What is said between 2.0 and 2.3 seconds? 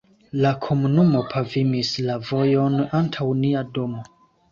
la